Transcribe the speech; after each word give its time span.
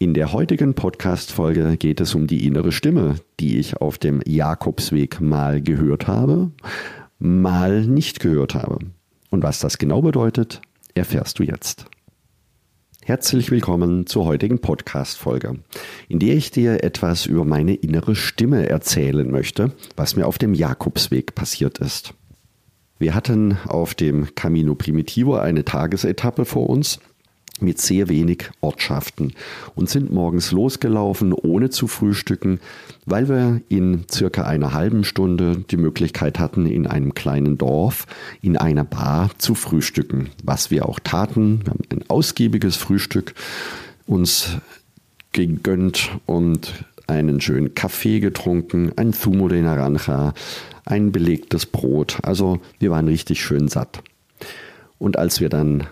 In 0.00 0.14
der 0.14 0.32
heutigen 0.32 0.74
Podcast-Folge 0.74 1.76
geht 1.76 2.00
es 2.00 2.14
um 2.14 2.28
die 2.28 2.46
innere 2.46 2.70
Stimme, 2.70 3.16
die 3.40 3.58
ich 3.58 3.78
auf 3.78 3.98
dem 3.98 4.22
Jakobsweg 4.24 5.20
mal 5.20 5.60
gehört 5.60 6.06
habe, 6.06 6.52
mal 7.18 7.84
nicht 7.84 8.20
gehört 8.20 8.54
habe. 8.54 8.78
Und 9.30 9.42
was 9.42 9.58
das 9.58 9.76
genau 9.76 10.00
bedeutet, 10.00 10.62
erfährst 10.94 11.40
du 11.40 11.42
jetzt. 11.42 11.86
Herzlich 13.02 13.50
willkommen 13.50 14.06
zur 14.06 14.24
heutigen 14.24 14.60
Podcast-Folge, 14.60 15.58
in 16.08 16.20
der 16.20 16.36
ich 16.36 16.52
dir 16.52 16.84
etwas 16.84 17.26
über 17.26 17.44
meine 17.44 17.74
innere 17.74 18.14
Stimme 18.14 18.68
erzählen 18.68 19.28
möchte, 19.28 19.72
was 19.96 20.14
mir 20.14 20.28
auf 20.28 20.38
dem 20.38 20.54
Jakobsweg 20.54 21.34
passiert 21.34 21.78
ist. 21.78 22.14
Wir 23.00 23.16
hatten 23.16 23.58
auf 23.66 23.96
dem 23.96 24.32
Camino 24.36 24.76
Primitivo 24.76 25.34
eine 25.34 25.64
Tagesetappe 25.64 26.44
vor 26.44 26.70
uns 26.70 27.00
mit 27.62 27.80
sehr 27.80 28.08
wenig 28.08 28.50
Ortschaften 28.60 29.32
und 29.74 29.88
sind 29.88 30.12
morgens 30.12 30.52
losgelaufen, 30.52 31.32
ohne 31.32 31.70
zu 31.70 31.86
frühstücken, 31.86 32.60
weil 33.06 33.28
wir 33.28 33.60
in 33.68 34.04
circa 34.10 34.44
einer 34.44 34.72
halben 34.72 35.04
Stunde 35.04 35.64
die 35.70 35.76
Möglichkeit 35.76 36.38
hatten, 36.38 36.66
in 36.66 36.86
einem 36.86 37.14
kleinen 37.14 37.58
Dorf 37.58 38.06
in 38.42 38.56
einer 38.56 38.84
Bar 38.84 39.30
zu 39.38 39.54
frühstücken, 39.54 40.30
was 40.42 40.70
wir 40.70 40.88
auch 40.88 40.98
taten. 40.98 41.60
Wir 41.64 41.70
haben 41.70 41.84
ein 41.90 42.04
ausgiebiges 42.08 42.76
Frühstück 42.76 43.34
uns 44.06 44.56
gegönnt 45.32 46.10
und 46.26 46.84
einen 47.06 47.40
schönen 47.40 47.74
Kaffee 47.74 48.20
getrunken, 48.20 48.92
ein 48.96 49.12
Zumo 49.12 49.48
de 49.48 49.62
Naranja, 49.62 50.34
ein 50.84 51.12
belegtes 51.12 51.66
Brot. 51.66 52.18
Also 52.22 52.60
wir 52.78 52.90
waren 52.90 53.08
richtig 53.08 53.42
schön 53.42 53.68
satt. 53.68 54.02
Und 54.98 55.18
als 55.18 55.40
wir 55.40 55.48
dann 55.48 55.86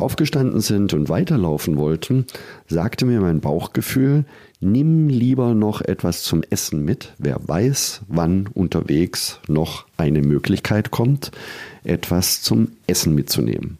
aufgestanden 0.00 0.60
sind 0.60 0.94
und 0.94 1.08
weiterlaufen 1.08 1.76
wollten, 1.76 2.26
sagte 2.66 3.06
mir 3.06 3.20
mein 3.20 3.40
Bauchgefühl, 3.40 4.24
nimm 4.60 5.08
lieber 5.08 5.54
noch 5.54 5.80
etwas 5.80 6.22
zum 6.22 6.42
Essen 6.50 6.84
mit. 6.84 7.14
Wer 7.18 7.40
weiß, 7.46 8.02
wann 8.08 8.48
unterwegs 8.52 9.40
noch 9.48 9.86
eine 9.96 10.22
Möglichkeit 10.22 10.90
kommt, 10.90 11.30
etwas 11.84 12.42
zum 12.42 12.68
Essen 12.86 13.14
mitzunehmen. 13.14 13.78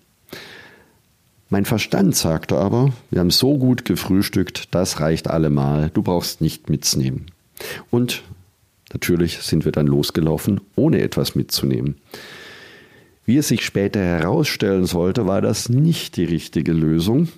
Mein 1.48 1.64
Verstand 1.64 2.14
sagte 2.14 2.56
aber, 2.56 2.92
wir 3.10 3.18
haben 3.18 3.30
so 3.30 3.58
gut 3.58 3.84
gefrühstückt, 3.84 4.72
das 4.72 5.00
reicht 5.00 5.28
allemal, 5.28 5.90
du 5.92 6.02
brauchst 6.02 6.40
nicht 6.40 6.70
mitzunehmen. 6.70 7.26
Und 7.90 8.22
natürlich 8.92 9.38
sind 9.38 9.64
wir 9.64 9.72
dann 9.72 9.88
losgelaufen, 9.88 10.60
ohne 10.76 11.00
etwas 11.02 11.34
mitzunehmen. 11.34 11.96
Wie 13.30 13.36
es 13.36 13.46
sich 13.46 13.64
später 13.64 14.00
herausstellen 14.00 14.86
sollte, 14.86 15.24
war 15.24 15.40
das 15.40 15.68
nicht 15.68 16.16
die 16.16 16.24
richtige 16.24 16.72
Lösung, 16.72 17.28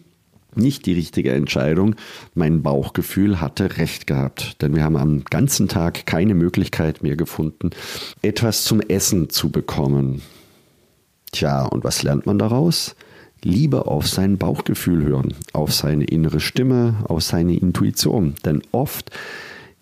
nicht 0.54 0.86
die 0.86 0.94
richtige 0.94 1.32
Entscheidung. 1.32 1.96
Mein 2.32 2.62
Bauchgefühl 2.62 3.42
hatte 3.42 3.76
recht 3.76 4.06
gehabt, 4.06 4.62
denn 4.62 4.74
wir 4.74 4.84
haben 4.84 4.96
am 4.96 5.22
ganzen 5.24 5.68
Tag 5.68 6.06
keine 6.06 6.32
Möglichkeit 6.32 7.02
mehr 7.02 7.16
gefunden, 7.16 7.72
etwas 8.22 8.64
zum 8.64 8.80
Essen 8.80 9.28
zu 9.28 9.50
bekommen. 9.50 10.22
Tja, 11.30 11.66
und 11.66 11.84
was 11.84 12.02
lernt 12.02 12.24
man 12.24 12.38
daraus? 12.38 12.96
Lieber 13.42 13.86
auf 13.86 14.08
sein 14.08 14.38
Bauchgefühl 14.38 15.04
hören, 15.04 15.34
auf 15.52 15.74
seine 15.74 16.04
innere 16.04 16.40
Stimme, 16.40 17.04
auf 17.04 17.22
seine 17.22 17.54
Intuition. 17.54 18.34
Denn 18.46 18.62
oft 18.72 19.10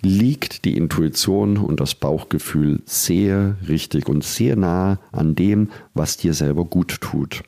liegt 0.02 0.64
die 0.64 0.76
Intuition 0.76 1.56
und 1.58 1.80
das 1.80 1.94
Bauchgefühl 1.94 2.80
sehr 2.86 3.56
richtig 3.68 4.08
und 4.08 4.24
sehr 4.24 4.56
nah 4.56 4.98
an 5.12 5.34
dem, 5.34 5.70
was 5.94 6.16
dir 6.16 6.34
selber 6.34 6.64
gut 6.64 7.00
tut. 7.00 7.42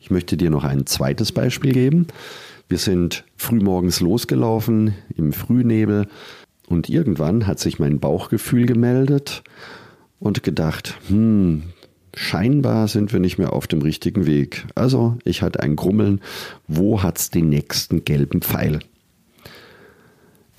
Ich 0.00 0.10
möchte 0.10 0.36
dir 0.36 0.50
noch 0.50 0.64
ein 0.64 0.86
zweites 0.86 1.30
Beispiel 1.30 1.72
geben. 1.72 2.08
Wir 2.68 2.78
sind 2.78 3.24
frühmorgens 3.36 4.00
losgelaufen 4.00 4.94
im 5.16 5.32
Frühnebel 5.32 6.08
und 6.68 6.88
irgendwann 6.88 7.46
hat 7.46 7.60
sich 7.60 7.78
mein 7.78 8.00
Bauchgefühl 8.00 8.66
gemeldet 8.66 9.44
und 10.18 10.42
gedacht, 10.42 10.98
hm, 11.08 11.64
scheinbar 12.14 12.88
sind 12.88 13.12
wir 13.12 13.20
nicht 13.20 13.38
mehr 13.38 13.52
auf 13.52 13.66
dem 13.66 13.82
richtigen 13.82 14.26
Weg. 14.26 14.66
Also 14.74 15.18
ich 15.24 15.42
hatte 15.42 15.60
ein 15.60 15.76
Grummeln, 15.76 16.20
wo 16.66 17.02
hat's 17.02 17.30
den 17.30 17.48
nächsten 17.48 18.04
gelben 18.04 18.42
Pfeil? 18.42 18.80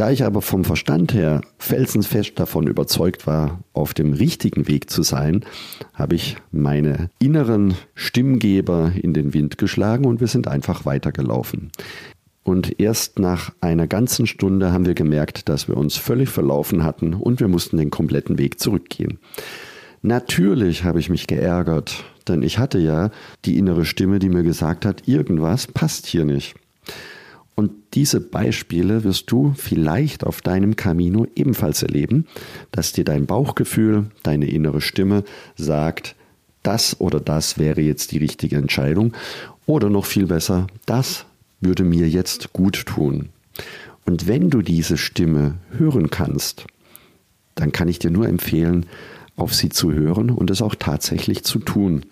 Da 0.04 0.12
ich 0.12 0.26
aber 0.26 0.42
vom 0.42 0.66
Verstand 0.66 1.14
her 1.14 1.40
felsenfest 1.58 2.38
davon 2.38 2.68
überzeugt 2.68 3.26
war, 3.26 3.62
auf 3.72 3.94
dem 3.94 4.12
richtigen 4.12 4.68
Weg 4.68 4.90
zu 4.90 5.02
sein, 5.02 5.46
habe 5.94 6.16
ich 6.16 6.36
meine 6.52 7.10
inneren 7.20 7.76
Stimmgeber 7.96 8.92
in 9.02 9.14
den 9.14 9.34
Wind 9.34 9.58
geschlagen 9.58 10.04
und 10.04 10.20
wir 10.20 10.28
sind 10.28 10.50
einfach 10.50 10.84
weitergelaufen. 10.84 11.72
Und 12.44 12.82
erst 12.82 13.18
nach 13.18 13.54
einer 13.62 13.88
ganzen 13.88 14.28
Stunde 14.28 14.74
haben 14.74 14.86
wir 14.86 14.94
gemerkt, 14.94 15.48
dass 15.48 15.70
wir 15.70 15.78
uns 15.78 15.96
völlig 15.96 16.28
verlaufen 16.28 16.84
hatten 16.84 17.14
und 17.14 17.40
wir 17.40 17.48
mussten 17.48 17.78
den 17.78 17.90
kompletten 17.90 18.38
Weg 18.38 18.60
zurückgehen. 18.60 19.20
Natürlich 20.02 20.84
habe 20.84 21.00
ich 21.00 21.10
mich 21.10 21.28
geärgert, 21.28 22.04
denn 22.28 22.44
ich 22.44 22.60
hatte 22.60 22.78
ja 22.78 23.10
die 23.46 23.58
innere 23.58 23.86
Stimme, 23.86 24.20
die 24.20 24.28
mir 24.28 24.44
gesagt 24.44 24.86
hat, 24.86 25.08
irgendwas 25.08 25.68
passt 25.68 26.08
hier 26.08 26.26
nicht. 26.26 26.56
Und 27.56 27.72
diese 27.94 28.20
Beispiele 28.20 29.04
wirst 29.04 29.32
du 29.32 29.54
vielleicht 29.56 30.24
auf 30.24 30.42
deinem 30.42 30.76
Camino 30.76 31.28
ebenfalls 31.36 31.84
erleben, 31.84 32.26
dass 32.72 32.94
dir 32.94 33.06
dein 33.06 33.28
Bauchgefühl, 33.28 34.08
deine 34.24 34.50
innere 34.50 34.82
Stimme 34.82 35.24
sagt, 35.56 36.16
das 36.64 37.00
oder 37.00 37.20
das 37.20 37.60
wäre 37.60 37.82
jetzt 37.82 38.12
die 38.12 38.18
richtige 38.18 38.56
Entscheidung 38.56 39.14
oder 39.66 39.90
noch 39.90 40.06
viel 40.06 40.28
besser, 40.28 40.68
das 40.86 41.26
würde 41.62 41.84
mir 41.84 42.10
jetzt 42.10 42.54
gut 42.54 42.86
tun. 42.86 43.30
Und 44.06 44.28
wenn 44.28 44.50
du 44.50 44.62
diese 44.62 44.98
Stimme 44.98 45.56
hören 45.78 46.10
kannst, 46.10 46.66
dann 47.56 47.72
kann 47.72 47.88
ich 47.88 48.00
dir 48.00 48.10
nur 48.10 48.28
empfehlen, 48.28 48.88
auf 49.36 49.54
sie 49.54 49.70
zu 49.70 49.94
hören 49.94 50.30
und 50.30 50.50
es 50.52 50.62
auch 50.62 50.76
tatsächlich 50.76 51.44
zu 51.44 51.60
tun. 51.60 52.06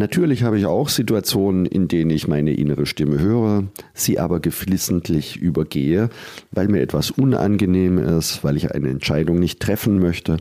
Natürlich 0.00 0.44
habe 0.44 0.58
ich 0.58 0.64
auch 0.64 0.88
Situationen, 0.88 1.66
in 1.66 1.86
denen 1.86 2.10
ich 2.10 2.26
meine 2.26 2.54
innere 2.54 2.86
Stimme 2.86 3.18
höre, 3.18 3.64
sie 3.92 4.18
aber 4.18 4.40
geflissentlich 4.40 5.36
übergehe, 5.36 6.08
weil 6.52 6.68
mir 6.68 6.80
etwas 6.80 7.10
unangenehm 7.10 7.98
ist, 7.98 8.42
weil 8.42 8.56
ich 8.56 8.74
eine 8.74 8.88
Entscheidung 8.88 9.38
nicht 9.38 9.60
treffen 9.60 9.98
möchte 9.98 10.38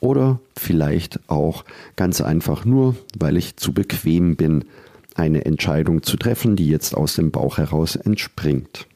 oder 0.00 0.40
vielleicht 0.56 1.20
auch 1.28 1.64
ganz 1.94 2.20
einfach 2.20 2.64
nur, 2.64 2.96
weil 3.16 3.36
ich 3.36 3.54
zu 3.54 3.72
bequem 3.72 4.34
bin, 4.34 4.64
eine 5.14 5.44
Entscheidung 5.44 6.02
zu 6.02 6.16
treffen, 6.16 6.56
die 6.56 6.68
jetzt 6.68 6.96
aus 6.96 7.14
dem 7.14 7.30
Bauch 7.30 7.58
heraus 7.58 7.94
entspringt. 7.94 8.88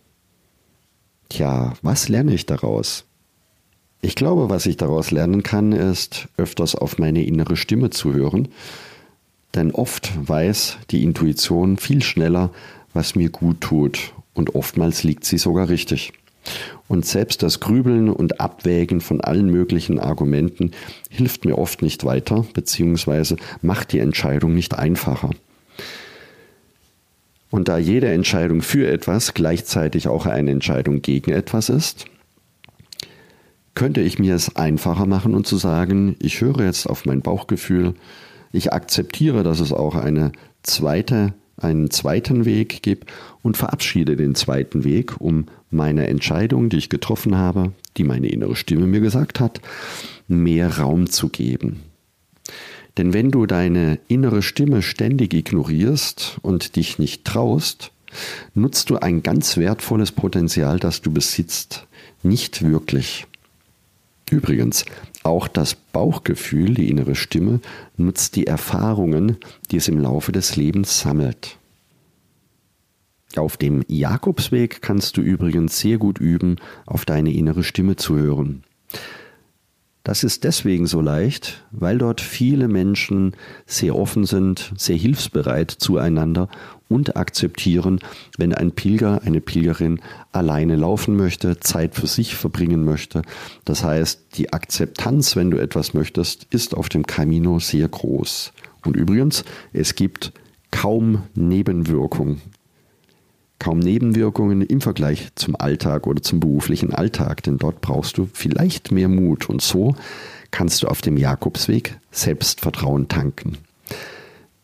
Tja, 1.28 1.74
was 1.82 2.08
lerne 2.08 2.34
ich 2.34 2.46
daraus? 2.46 3.04
Ich 4.02 4.16
glaube, 4.16 4.50
was 4.50 4.66
ich 4.66 4.76
daraus 4.76 5.12
lernen 5.12 5.44
kann, 5.44 5.70
ist 5.70 6.26
öfters 6.36 6.74
auf 6.74 6.98
meine 6.98 7.24
innere 7.24 7.56
Stimme 7.56 7.90
zu 7.90 8.12
hören, 8.12 8.48
denn 9.54 9.72
oft 9.72 10.12
weiß 10.28 10.78
die 10.90 11.02
Intuition 11.02 11.76
viel 11.76 12.02
schneller, 12.02 12.50
was 12.92 13.14
mir 13.14 13.30
gut 13.30 13.60
tut. 13.60 14.12
Und 14.34 14.54
oftmals 14.54 15.02
liegt 15.02 15.24
sie 15.24 15.38
sogar 15.38 15.68
richtig. 15.68 16.12
Und 16.88 17.04
selbst 17.04 17.42
das 17.42 17.60
Grübeln 17.60 18.08
und 18.08 18.40
Abwägen 18.40 19.00
von 19.00 19.20
allen 19.20 19.50
möglichen 19.50 19.98
Argumenten 19.98 20.72
hilft 21.08 21.44
mir 21.44 21.58
oft 21.58 21.82
nicht 21.82 22.04
weiter, 22.04 22.46
beziehungsweise 22.54 23.36
macht 23.62 23.92
die 23.92 23.98
Entscheidung 23.98 24.54
nicht 24.54 24.78
einfacher. 24.78 25.30
Und 27.50 27.68
da 27.68 27.78
jede 27.78 28.08
Entscheidung 28.08 28.62
für 28.62 28.88
etwas 28.90 29.34
gleichzeitig 29.34 30.08
auch 30.08 30.26
eine 30.26 30.52
Entscheidung 30.52 31.02
gegen 31.02 31.32
etwas 31.32 31.68
ist, 31.68 32.06
könnte 33.74 34.00
ich 34.00 34.18
mir 34.18 34.34
es 34.34 34.56
einfacher 34.56 35.06
machen 35.06 35.34
und 35.34 35.46
zu 35.46 35.56
sagen, 35.56 36.16
ich 36.20 36.40
höre 36.40 36.64
jetzt 36.64 36.88
auf 36.88 37.06
mein 37.06 37.22
Bauchgefühl, 37.22 37.94
ich 38.52 38.72
akzeptiere, 38.72 39.42
dass 39.42 39.60
es 39.60 39.72
auch 39.72 39.94
eine 39.94 40.32
zweite, 40.62 41.34
einen 41.56 41.90
zweiten 41.90 42.44
Weg 42.44 42.82
gibt 42.82 43.10
und 43.42 43.56
verabschiede 43.56 44.16
den 44.16 44.34
zweiten 44.34 44.84
Weg, 44.84 45.20
um 45.20 45.46
meine 45.70 46.08
Entscheidung, 46.08 46.68
die 46.68 46.78
ich 46.78 46.88
getroffen 46.88 47.36
habe, 47.36 47.72
die 47.96 48.04
meine 48.04 48.28
innere 48.28 48.56
Stimme 48.56 48.86
mir 48.86 49.00
gesagt 49.00 49.40
hat, 49.40 49.60
mehr 50.26 50.78
Raum 50.78 51.08
zu 51.08 51.28
geben. 51.28 51.80
Denn 52.96 53.12
wenn 53.12 53.30
du 53.30 53.46
deine 53.46 54.00
innere 54.08 54.42
Stimme 54.42 54.82
ständig 54.82 55.32
ignorierst 55.32 56.38
und 56.42 56.76
dich 56.76 56.98
nicht 56.98 57.24
traust, 57.24 57.92
nutzt 58.54 58.90
du 58.90 58.96
ein 58.96 59.22
ganz 59.22 59.56
wertvolles 59.56 60.12
Potenzial, 60.12 60.78
das 60.80 61.00
du 61.00 61.12
besitzt, 61.12 61.86
nicht 62.22 62.62
wirklich. 62.62 63.26
Übrigens, 64.30 64.84
auch 65.22 65.48
das 65.48 65.74
Bauchgefühl, 65.74 66.74
die 66.74 66.88
innere 66.88 67.14
Stimme, 67.14 67.60
nutzt 67.96 68.36
die 68.36 68.46
Erfahrungen, 68.46 69.36
die 69.70 69.76
es 69.76 69.88
im 69.88 69.98
Laufe 69.98 70.32
des 70.32 70.56
Lebens 70.56 71.00
sammelt. 71.00 71.58
Auf 73.36 73.56
dem 73.56 73.84
Jakobsweg 73.86 74.82
kannst 74.82 75.16
du 75.16 75.20
übrigens 75.20 75.78
sehr 75.78 75.98
gut 75.98 76.18
üben, 76.18 76.56
auf 76.86 77.04
deine 77.04 77.32
innere 77.32 77.62
Stimme 77.62 77.96
zu 77.96 78.16
hören. 78.16 78.64
Das 80.10 80.24
ist 80.24 80.42
deswegen 80.42 80.88
so 80.88 81.00
leicht, 81.00 81.62
weil 81.70 81.98
dort 81.98 82.20
viele 82.20 82.66
Menschen 82.66 83.36
sehr 83.64 83.94
offen 83.94 84.24
sind, 84.24 84.72
sehr 84.76 84.96
hilfsbereit 84.96 85.70
zueinander 85.70 86.48
und 86.88 87.14
akzeptieren, 87.14 88.00
wenn 88.36 88.52
ein 88.52 88.72
Pilger, 88.72 89.20
eine 89.24 89.40
Pilgerin 89.40 90.00
alleine 90.32 90.74
laufen 90.74 91.14
möchte, 91.16 91.60
Zeit 91.60 91.94
für 91.94 92.08
sich 92.08 92.34
verbringen 92.34 92.84
möchte. 92.84 93.22
Das 93.64 93.84
heißt, 93.84 94.36
die 94.36 94.52
Akzeptanz, 94.52 95.36
wenn 95.36 95.52
du 95.52 95.58
etwas 95.58 95.94
möchtest, 95.94 96.48
ist 96.50 96.76
auf 96.76 96.88
dem 96.88 97.06
Camino 97.06 97.60
sehr 97.60 97.86
groß. 97.86 98.52
Und 98.84 98.96
übrigens, 98.96 99.44
es 99.72 99.94
gibt 99.94 100.32
kaum 100.72 101.22
Nebenwirkungen 101.36 102.42
kaum 103.60 103.78
Nebenwirkungen 103.78 104.62
im 104.62 104.80
Vergleich 104.80 105.28
zum 105.36 105.54
Alltag 105.54 106.08
oder 106.08 106.22
zum 106.22 106.40
beruflichen 106.40 106.92
Alltag, 106.92 107.44
denn 107.44 107.58
dort 107.58 107.80
brauchst 107.80 108.18
du 108.18 108.28
vielleicht 108.32 108.90
mehr 108.90 109.08
Mut 109.08 109.48
und 109.48 109.62
so 109.62 109.94
kannst 110.50 110.82
du 110.82 110.88
auf 110.88 111.02
dem 111.02 111.16
Jakobsweg 111.16 112.00
Selbstvertrauen 112.10 113.06
tanken. 113.06 113.58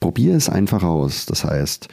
Probier 0.00 0.34
es 0.34 0.48
einfach 0.48 0.82
aus, 0.82 1.26
das 1.26 1.44
heißt, 1.44 1.88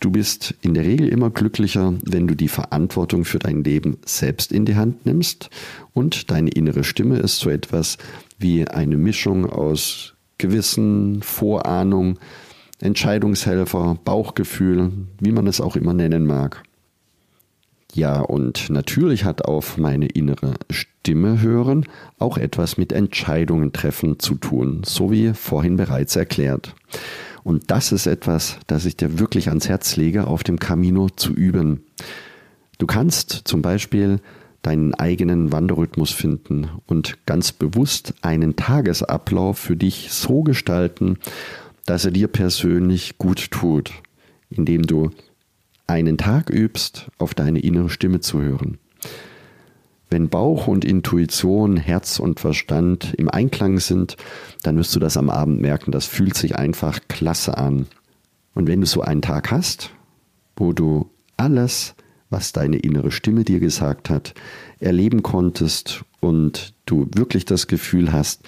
du 0.00 0.10
bist 0.10 0.54
in 0.60 0.74
der 0.74 0.84
Regel 0.84 1.08
immer 1.08 1.30
glücklicher, 1.30 1.94
wenn 2.04 2.28
du 2.28 2.34
die 2.34 2.48
Verantwortung 2.48 3.24
für 3.24 3.38
dein 3.38 3.64
Leben 3.64 3.96
selbst 4.04 4.52
in 4.52 4.66
die 4.66 4.76
Hand 4.76 5.06
nimmst 5.06 5.50
und 5.94 6.30
deine 6.30 6.50
innere 6.50 6.84
Stimme 6.84 7.18
ist 7.18 7.38
so 7.38 7.48
etwas 7.48 7.96
wie 8.38 8.68
eine 8.68 8.96
Mischung 8.96 9.50
aus 9.50 10.14
Gewissen, 10.36 11.22
Vorahnung, 11.22 12.18
Entscheidungshelfer, 12.84 13.96
Bauchgefühl, 14.04 14.92
wie 15.18 15.32
man 15.32 15.46
es 15.46 15.60
auch 15.60 15.74
immer 15.74 15.94
nennen 15.94 16.26
mag. 16.26 16.62
Ja, 17.94 18.20
und 18.20 18.70
natürlich 18.70 19.24
hat 19.24 19.44
auf 19.44 19.78
meine 19.78 20.06
innere 20.06 20.54
Stimme 20.68 21.40
hören 21.40 21.86
auch 22.18 22.36
etwas 22.36 22.76
mit 22.76 22.92
Entscheidungen 22.92 23.72
treffen 23.72 24.18
zu 24.18 24.34
tun, 24.34 24.82
so 24.84 25.10
wie 25.10 25.32
vorhin 25.32 25.76
bereits 25.76 26.16
erklärt. 26.16 26.74
Und 27.42 27.70
das 27.70 27.92
ist 27.92 28.06
etwas, 28.06 28.58
das 28.66 28.84
ich 28.84 28.96
dir 28.96 29.18
wirklich 29.18 29.48
ans 29.48 29.68
Herz 29.68 29.96
lege, 29.96 30.26
auf 30.26 30.42
dem 30.42 30.58
Camino 30.58 31.08
zu 31.08 31.32
üben. 31.32 31.84
Du 32.78 32.86
kannst 32.86 33.42
zum 33.44 33.62
Beispiel 33.62 34.20
deinen 34.62 34.94
eigenen 34.94 35.52
Wanderrhythmus 35.52 36.10
finden 36.10 36.68
und 36.86 37.26
ganz 37.26 37.52
bewusst 37.52 38.14
einen 38.22 38.56
Tagesablauf 38.56 39.58
für 39.58 39.76
dich 39.76 40.08
so 40.10 40.42
gestalten, 40.42 41.18
dass 41.86 42.04
er 42.04 42.10
dir 42.10 42.28
persönlich 42.28 43.18
gut 43.18 43.50
tut, 43.50 43.92
indem 44.50 44.82
du 44.82 45.10
einen 45.86 46.16
Tag 46.16 46.50
übst, 46.50 47.10
auf 47.18 47.34
deine 47.34 47.60
innere 47.60 47.90
Stimme 47.90 48.20
zu 48.20 48.40
hören. 48.40 48.78
Wenn 50.10 50.28
Bauch 50.28 50.66
und 50.66 50.84
Intuition, 50.84 51.76
Herz 51.76 52.18
und 52.18 52.40
Verstand 52.40 53.14
im 53.14 53.28
Einklang 53.28 53.80
sind, 53.80 54.16
dann 54.62 54.76
wirst 54.76 54.94
du 54.94 55.00
das 55.00 55.16
am 55.16 55.28
Abend 55.28 55.60
merken. 55.60 55.90
Das 55.90 56.06
fühlt 56.06 56.36
sich 56.36 56.56
einfach 56.56 57.00
klasse 57.08 57.58
an. 57.58 57.86
Und 58.54 58.68
wenn 58.68 58.80
du 58.80 58.86
so 58.86 59.00
einen 59.00 59.22
Tag 59.22 59.50
hast, 59.50 59.90
wo 60.56 60.72
du 60.72 61.10
alles, 61.36 61.94
was 62.30 62.52
deine 62.52 62.76
innere 62.76 63.10
Stimme 63.10 63.44
dir 63.44 63.60
gesagt 63.60 64.08
hat, 64.08 64.34
erleben 64.78 65.22
konntest 65.22 66.04
und 66.20 66.74
du 66.86 67.08
wirklich 67.14 67.44
das 67.44 67.66
Gefühl 67.66 68.12
hast, 68.12 68.42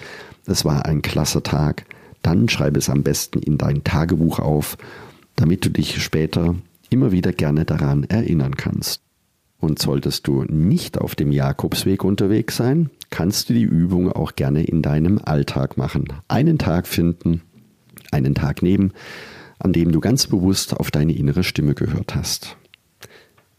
es 0.45 0.63
war 0.63 0.85
ein 0.85 1.01
klasse 1.01 1.43
Tag, 1.43 1.85
dann 2.27 2.49
schreibe 2.49 2.77
es 2.77 2.89
am 2.89 3.03
besten 3.03 3.39
in 3.39 3.57
dein 3.57 3.85
Tagebuch 3.85 4.39
auf, 4.39 4.77
damit 5.37 5.63
du 5.63 5.69
dich 5.69 6.03
später 6.03 6.55
immer 6.89 7.13
wieder 7.13 7.31
gerne 7.31 7.63
daran 7.63 8.03
erinnern 8.03 8.57
kannst. 8.57 9.01
Und 9.61 9.79
solltest 9.79 10.27
du 10.27 10.43
nicht 10.43 10.97
auf 10.97 11.15
dem 11.15 11.31
Jakobsweg 11.31 12.03
unterwegs 12.03 12.57
sein, 12.57 12.89
kannst 13.11 13.47
du 13.47 13.53
die 13.53 13.63
Übung 13.63 14.11
auch 14.11 14.35
gerne 14.35 14.65
in 14.65 14.81
deinem 14.81 15.21
Alltag 15.23 15.77
machen. 15.77 16.05
Einen 16.27 16.57
Tag 16.57 16.85
finden, 16.85 17.43
einen 18.11 18.35
Tag 18.35 18.61
nehmen, 18.61 18.91
an 19.57 19.71
dem 19.71 19.93
du 19.93 20.01
ganz 20.01 20.27
bewusst 20.27 20.75
auf 20.75 20.91
deine 20.91 21.13
innere 21.15 21.45
Stimme 21.45 21.75
gehört 21.75 22.13
hast. 22.13 22.57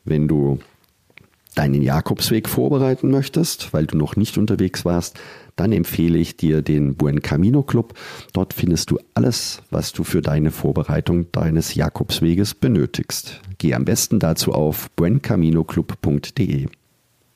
Wenn 0.04 0.28
du 0.28 0.58
deinen 1.58 1.82
Jakobsweg 1.82 2.49
vorbereiten 2.49 3.10
möchtest, 3.10 3.72
weil 3.72 3.87
du 3.87 3.96
noch 3.96 4.14
nicht 4.14 4.38
unterwegs 4.38 4.84
warst, 4.84 5.19
dann 5.56 5.72
empfehle 5.72 6.16
ich 6.16 6.37
dir 6.37 6.62
den 6.62 6.94
Buen 6.94 7.20
Camino 7.20 7.64
Club. 7.64 7.94
Dort 8.32 8.55
findest 8.55 8.93
du 8.93 8.99
alles, 9.14 9.60
was 9.70 9.93
du 9.93 10.05
für 10.05 10.22
deine 10.22 10.52
Vorbereitung 10.52 11.32
deines 11.32 11.75
Jakobsweges 11.75 12.55
benötigst. 12.55 13.40
Geh 13.58 13.75
am 13.75 13.84
besten 13.84 14.20
dazu 14.20 14.52
auf 14.52 14.88
buencaminoclub.de. 14.93 16.69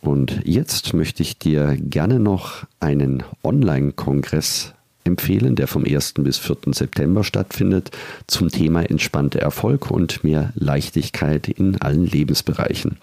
Und 0.03 0.41
jetzt 0.45 0.95
möchte 0.95 1.23
ich 1.25 1.39
dir 1.41 1.77
gerne 1.81 2.21
noch 2.21 2.65
einen 2.79 3.25
Online-Kongress 3.43 4.73
empfehlen, 5.03 5.57
der 5.57 5.67
vom 5.67 5.85
1. 5.85 6.15
bis 6.19 6.39
4. 6.39 6.59
September 6.73 7.25
stattfindet, 7.25 7.91
zum 8.29 8.51
Thema 8.51 8.89
entspannter 8.89 9.41
Erfolg 9.41 9.91
und 9.91 10.23
mehr 10.23 10.53
Leichtigkeit 10.55 11.49
in 11.49 11.81
allen 11.81 12.07
Lebensbereichen. 12.07 12.99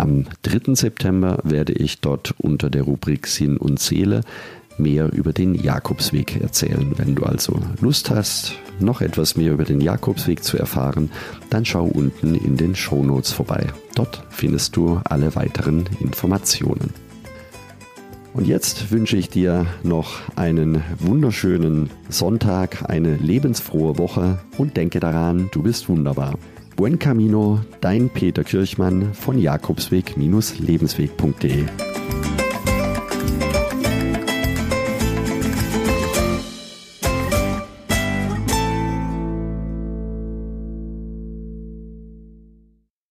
Am 0.00 0.24
3. 0.44 0.76
September 0.76 1.40
werde 1.44 1.74
ich 1.74 2.00
dort 2.00 2.34
unter 2.38 2.70
der 2.70 2.84
Rubrik 2.84 3.26
Sinn 3.26 3.58
und 3.58 3.78
Seele 3.78 4.22
mehr 4.78 5.12
über 5.12 5.34
den 5.34 5.54
Jakobsweg 5.54 6.40
erzählen. 6.40 6.94
Wenn 6.96 7.14
du 7.14 7.24
also 7.24 7.60
Lust 7.82 8.08
hast, 8.08 8.54
noch 8.78 9.02
etwas 9.02 9.36
mehr 9.36 9.52
über 9.52 9.64
den 9.64 9.82
Jakobsweg 9.82 10.42
zu 10.42 10.56
erfahren, 10.56 11.10
dann 11.50 11.66
schau 11.66 11.84
unten 11.84 12.34
in 12.34 12.56
den 12.56 12.74
Show 12.74 13.04
Notes 13.04 13.30
vorbei. 13.30 13.66
Dort 13.94 14.24
findest 14.30 14.74
du 14.74 15.02
alle 15.04 15.36
weiteren 15.36 15.84
Informationen. 16.00 16.94
Und 18.32 18.46
jetzt 18.46 18.90
wünsche 18.90 19.18
ich 19.18 19.28
dir 19.28 19.66
noch 19.82 20.20
einen 20.34 20.82
wunderschönen 20.98 21.90
Sonntag, 22.08 22.88
eine 22.88 23.16
lebensfrohe 23.16 23.98
Woche 23.98 24.38
und 24.56 24.78
denke 24.78 24.98
daran, 24.98 25.50
du 25.52 25.62
bist 25.62 25.90
wunderbar. 25.90 26.38
Buen 26.80 26.98
Camino, 26.98 27.60
dein 27.82 28.08
Peter 28.08 28.42
Kirchmann 28.42 29.12
von 29.12 29.38
Jakobsweg-lebensweg.de. 29.38 31.89